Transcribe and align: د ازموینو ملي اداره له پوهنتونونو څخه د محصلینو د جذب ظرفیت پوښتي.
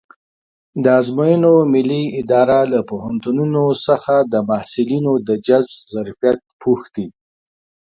د 0.83 0.85
ازموینو 0.99 1.53
ملي 1.73 2.03
اداره 2.21 2.59
له 2.73 2.79
پوهنتونونو 2.89 3.61
څخه 3.87 4.15
د 4.31 4.33
محصلینو 4.49 5.13
د 5.27 5.29
جذب 5.47 5.73
ظرفیت 5.93 6.39
پوښتي. 6.61 7.05